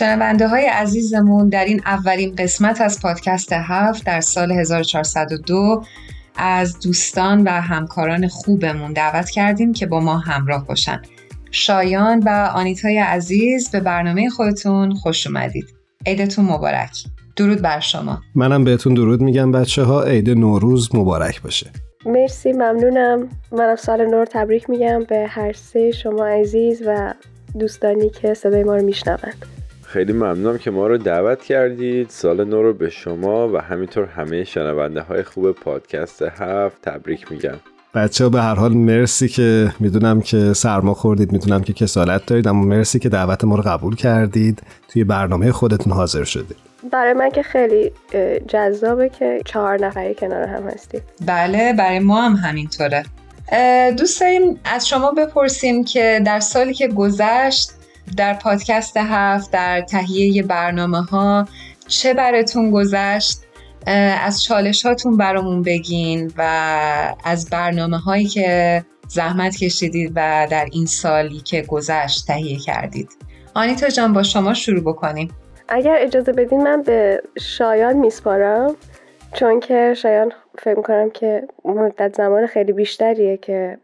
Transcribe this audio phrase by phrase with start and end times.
[0.00, 5.82] شنونده های عزیزمون در این اولین قسمت از پادکست هفت در سال 1402
[6.36, 11.02] از دوستان و همکاران خوبمون دعوت کردیم که با ما همراه باشن.
[11.50, 15.64] شایان و آنیتای عزیز به برنامه خودتون خوش اومدید.
[16.06, 16.96] عیدتون مبارک.
[17.36, 18.20] درود بر شما.
[18.34, 21.70] منم بهتون درود میگم بچه ها عید نوروز مبارک باشه.
[22.06, 23.28] مرسی ممنونم.
[23.52, 25.04] منم سال نور تبریک میگم.
[25.04, 27.14] به هر سه شما عزیز و
[27.58, 29.59] دوستانی که صدای ما رو میشنوند.
[29.92, 32.10] خیلی ممنونم که ما رو دعوت کردید.
[32.10, 37.54] سال نو رو به شما و همینطور همه شنونده های خوب پادکست هفت تبریک میگم.
[37.94, 42.48] بچه ها به هر حال مرسی که می‌دونم که سرما خوردید می‌دونم که کسالت دارید
[42.48, 44.62] اما مرسی که دعوت ما رو قبول کردید.
[44.88, 46.56] توی برنامه خودتون حاضر شدید.
[46.92, 47.92] برای من که خیلی
[48.48, 51.02] جذابه که چهار نفری کنار هم هستید.
[51.26, 53.04] بله برای ما هم همینطوره.
[53.98, 57.70] دوست داریم از شما بپرسیم که در سالی که گذشت
[58.16, 61.48] در پادکست هفت در تهیه برنامه ها
[61.88, 63.38] چه براتون گذشت؟
[64.22, 66.42] از چالش هاتون برامون بگین و
[67.24, 73.08] از برنامه هایی که زحمت کشیدید و در این سالی که گذشت تهیه کردید.
[73.54, 75.34] آنیتا جان با شما شروع بکنیم.
[75.68, 78.76] اگر اجازه بدین من به شایان میسپارم
[79.32, 83.78] چون که شایان فکر می‌کنم که مدت زمان خیلی بیشتریه که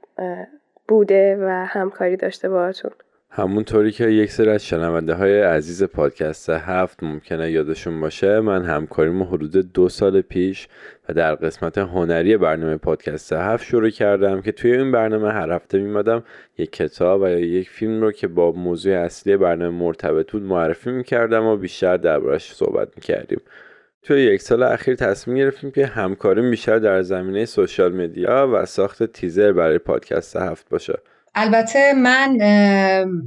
[0.88, 2.91] بوده و همکاری داشته باهاتون.
[3.39, 9.25] همونطوری که یک سری از شنونده های عزیز پادکست هفت ممکنه یادشون باشه من همکاریمو
[9.25, 10.69] حدود دو سال پیش
[11.09, 15.78] و در قسمت هنری برنامه پادکست هفت شروع کردم که توی این برنامه هر هفته
[15.78, 16.25] میمادم
[16.59, 21.44] یک کتاب و یک فیلم رو که با موضوع اصلی برنامه مرتبط بود معرفی می‌کردم
[21.44, 23.41] و بیشتر دربارش صحبت می‌کردیم.
[24.03, 29.03] توی یک سال اخیر تصمیم گرفتیم که همکاری بیشتر در زمینه سوشال مدیا و ساخت
[29.03, 30.99] تیزر برای پادکست هفت باشه.
[31.38, 32.38] البته من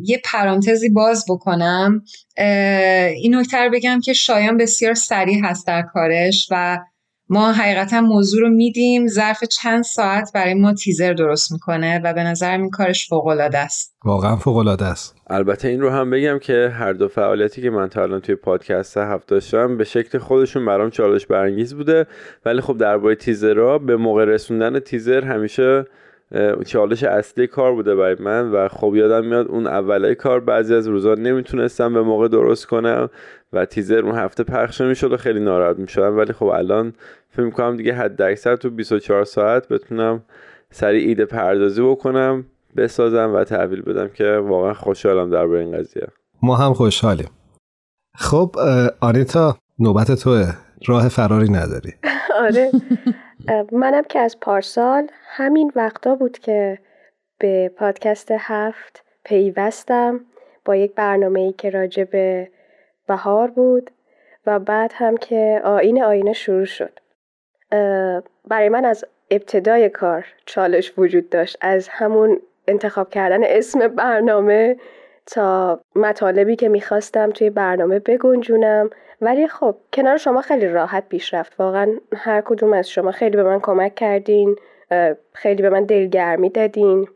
[0.03, 2.03] یه پرانتزی باز بکنم.
[3.15, 6.79] این نکته بگم که شایان بسیار سریع هست در کارش و
[7.31, 9.07] ما حقیقتا موضوع رو میدیم.
[9.07, 13.95] ظرف چند ساعت برای ما تیزر درست می‌کنه و به نظرم این کارش فوق است.
[14.05, 15.15] واقعا فوق است.
[15.27, 18.97] البته این رو هم بگم که هر دو فعالیتی که من تا الان توی پادکست
[18.97, 22.07] هفت داشتم به شکل خودشون برام چالش برانگیز بوده.
[22.45, 25.85] ولی خب درباره تیزرها به موقع رسوندن تیزر همیشه
[26.65, 30.87] چالش اصلی کار بوده برای من و خب یادم میاد اون اولای کار بعضی از
[30.87, 33.09] روزا نمی‌تونستم به موقع درست کنم
[33.53, 36.17] و تیزر اون هفته پخش نمی‌شد و خیلی ناراحت می‌شدم.
[36.17, 36.93] ولی خب الان
[37.29, 40.23] فکر می‌کنم دیگه حد اکثر تو 24 ساعت بتونم
[40.71, 42.45] سریع ایده پردازی بکنم
[42.77, 46.07] بسازم و تحویل بدم که واقعا خوشحالم درباره این قضیه.
[46.43, 47.29] ما هم خوشحالیم.
[48.15, 48.55] خب
[48.99, 50.53] آنیتا نوبت توه.
[50.87, 51.93] راه فراری نداری.
[52.45, 52.71] آره.
[53.71, 56.79] منم که از پارسال همین وقتا بود که
[57.39, 60.25] به پادکست هفت پیوستم
[60.65, 62.51] با یک برنامه ای که راجع به
[63.07, 63.91] بهار بود
[64.45, 66.99] و بعد هم که آین آینه شروع شد.
[68.47, 74.77] برای من از ابتدای کار چالش وجود داشت از همون انتخاب کردن اسم برنامه
[75.25, 78.89] تا مطالبی که می‌خواستم توی برنامه بگنجونم.
[79.21, 83.43] ولی خب کنار شما خیلی راحت پیش رفت واقعا هر کدوم از شما خیلی به
[83.43, 84.55] من کمک کردین
[85.33, 87.07] خیلی به من دلگرمی دادین.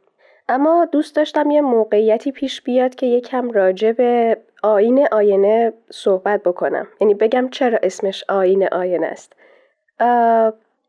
[0.50, 6.88] اما دوست داشتم یه موقعیتی پیش بیاد که یکم راجع به آین آینه صحبت بکنم.
[7.02, 9.34] یعنی بگم چرا اسمش آین آینه است.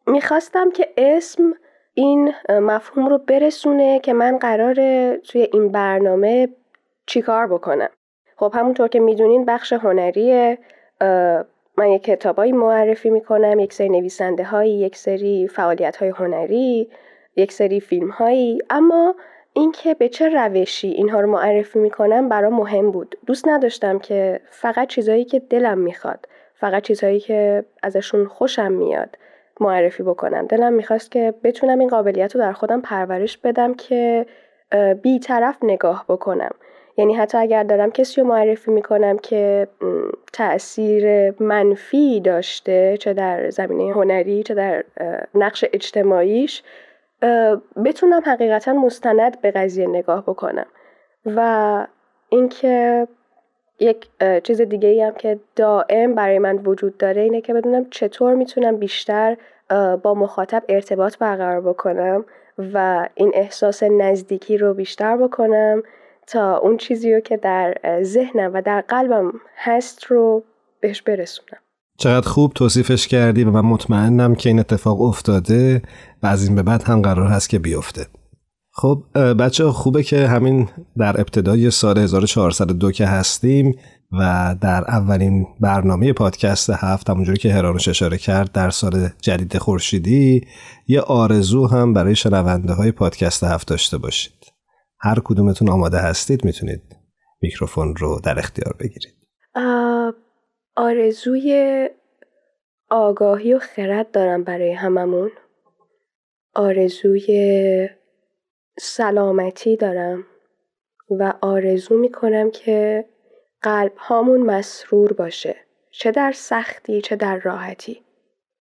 [0.06, 1.54] می‌خواستم که اسم
[1.94, 6.48] این مفهوم رو برسونه که من قراره توی این برنامه
[7.06, 7.88] چیکار بکنم؟
[8.36, 10.58] خب همونطور که می‌دونین بخش هنریه
[11.78, 16.90] من یک کتابایی معرفی می‌کنم یک سری نویسنده هایی یک سری فعالیت های هنری
[17.36, 19.14] یک سری فیلم هایی اما
[19.52, 23.18] اینکه به چه روشی اینها رو معرفی می‌کنم برا مهم بود.
[23.26, 29.18] دوست نداشتم که فقط چیزهایی که دلم می‌خواد فقط چیزهایی که ازشون خوشم میاد
[29.60, 30.46] معرفی بکنم.
[30.46, 34.26] دلم می‌خواست که بتونم این قابلیت رو در خودم پرورش بدم که
[35.02, 36.50] بی طرف نگاه بکنم.
[36.96, 39.68] یعنی حتی اگر دارم کسی رو معرفی می‌کنم که
[40.32, 44.84] تاثیر منفی داشته چه در زمینه هنری چه در
[45.34, 46.62] نقش اجتماعیش
[47.84, 50.66] بتونم حقیقتا مستند به قضیه نگاه بکنم.
[51.26, 51.86] و
[52.28, 53.06] اینکه
[53.80, 54.08] یک
[54.44, 58.76] چیز دیگه ای هم که دائم برای من وجود داره اینه که بدونم چطور می‌تونم
[58.76, 59.36] بیشتر
[60.02, 62.24] با مخاطب ارتباط برقرار بکنم
[62.74, 65.82] و این احساس نزدیکی رو بیشتر بکنم.
[66.26, 70.44] تا اون چیزی رو که در ذهنم و در قلبم هست رو
[70.80, 71.58] بهش برسونم.
[71.98, 75.82] چقدر خوب توصیفش کردی و من مطمئنم که این اتفاق افتاده
[76.22, 78.06] و از این به بعد هم قرار هست که بیفته.
[78.76, 80.68] خب بچه خوبه که همین
[80.98, 83.74] در ابتدای سال 1402 که هستیم
[84.12, 90.46] و در اولین برنامه پادکست هفت همونجوری که هرانوش اشاره کرد در سال جدید خورشیدی
[90.88, 94.43] یه آرزو هم برای شنونده های پادکست هفت داشته باشید.
[95.04, 96.96] هر کدومتون آماده هستید می‌تونید
[97.42, 99.14] میکروفون رو در اختیار بگیرید.
[100.76, 101.88] آرزوی
[102.90, 105.30] آگاهی و خرد دارم برای هممون.
[106.54, 107.88] آرزوی
[108.78, 110.24] سلامتی دارم
[111.10, 113.04] و آرزو می‌کنم که
[113.62, 115.56] قلب هامون مسرور باشه
[115.90, 118.02] چه در سختی چه در راحتی.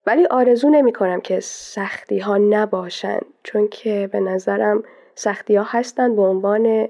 [0.06, 4.82] ولی آرزو نمی کنم که سختی ها نباشن چون که به نظرم
[5.14, 6.88] سختی ها هستن به عنوان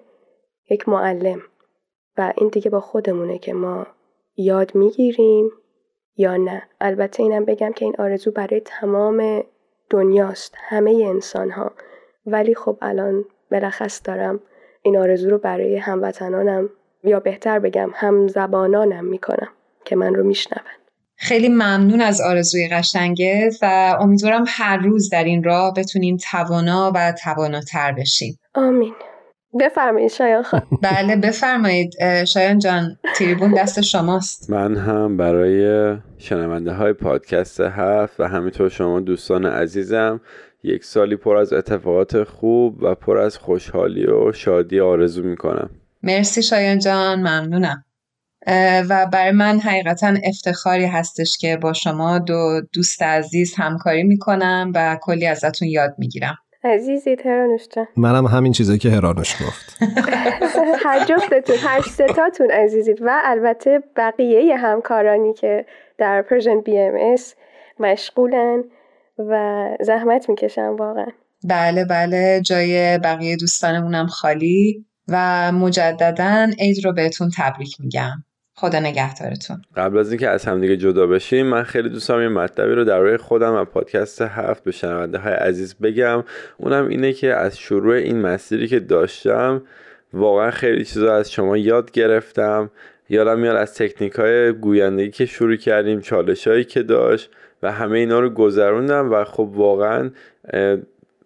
[0.70, 1.42] یک معلم
[2.18, 3.86] و این دیگه با خودمونه که ما
[4.36, 5.50] یاد می‌گیریم
[6.16, 6.62] یا نه.
[6.80, 9.44] البته اینم بگم که این آرزو برای تمام
[9.90, 11.72] دنیاست همه انسان ها
[12.26, 14.40] ولی خب الان بلخص دارم
[14.82, 16.70] این آرزو رو برای هموطنانم
[17.04, 19.48] یا بهتر بگم هم زبانانم می‌کنم
[19.84, 20.81] که من رو میشنون.
[21.22, 27.14] خیلی ممنون از آرزوی قشنگه و امیدوارم هر روز در این راه بتونیم توانا و
[27.24, 28.38] تواناتر بشیم.
[28.54, 28.94] آمین.
[29.60, 30.62] بفرمایید شایان خان.
[30.82, 31.94] بله بفرمایید.
[32.24, 34.50] شایان جان تریبون دست شماست.
[34.50, 40.20] من هم برای شنونده های پادکست هفت و همینطور شما دوستان عزیزم
[40.64, 45.70] یک سالی پر از اتفاقات خوب و پر از خوشحالی و شادی آرزو می‌کنم.
[46.02, 47.84] مرسی شایان جان ممنونم.
[48.88, 54.98] و برای من حقیقتا افتخاری هستش که با شما دو دوست عزیز همکاری می‌کنم و
[55.02, 56.38] کلی ازتون یاد می‌گیرم.
[56.64, 57.86] عزیزی هرانوش جان.
[57.96, 59.78] منم همین چیزایی که هرانوش گفت.
[60.84, 65.66] هر جفتتون هر ستاتون عزیزید و البته بقیه همکارانی که
[65.98, 67.34] در Persian BMS
[67.80, 68.64] مشغولن
[69.18, 71.06] و زحمت می‌کشن واقعا.
[71.44, 72.40] بله بله.
[72.44, 78.24] جای بقیه دوستانمونم خالی و مجددا عید رو بهتون تبریک میگم.
[78.54, 79.62] خدا نگهدارتون.
[79.76, 82.98] قبل از اینکه از همدیگه جدا بشیم من خیلی دوست دارم یه مطلبی رو در
[82.98, 86.24] روی خودم و پادکست هفت به شنونده های عزیز بگم.
[86.56, 89.62] اونم اینه که از شروع این مسیری که داشتم
[90.12, 92.70] واقعا خیلی چیزا از شما یاد گرفتم.
[93.08, 97.30] یادم میاد از تکنیک های گویندگی که شروع کردیم چالش هایی که داشت
[97.62, 100.10] و همه اینا رو گذروندم و خب واقعا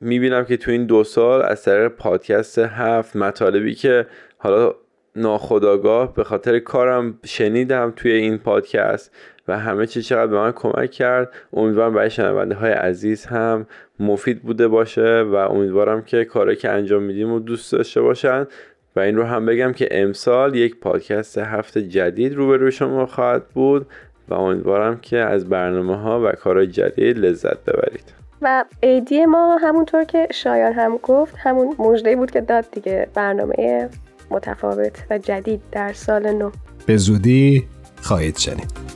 [0.00, 4.06] می‌بینم که تو این دو سال از طریق پادکست هفت مطالبی که
[4.38, 4.74] حالا
[5.16, 9.12] ناخداگاه به خاطر کارم شنیدم توی این پادکست
[9.48, 11.32] و همه چی چقدر به من کمک کرد.
[11.52, 13.66] امیدوارم برای شنونده های عزیز هم
[14.00, 18.46] مفید بوده باشه و امیدوارم که کاری که انجام میدیم و دوست داشته باشن.
[18.96, 23.86] و این رو هم بگم که امسال یک پادکست هفته جدید روبروی شما خواهد بود
[24.28, 28.12] و امیدوارم که از برنامه ها و کارهای جدید لذت ببرید.
[28.42, 33.88] و ایدی ما همونطور که شایان هم گفت همون مژده بود که داد دیگه برنامه
[34.30, 36.50] متفاوت و جدید در سال نو.
[36.86, 37.66] به زودی
[38.02, 38.95] خواهید شنید.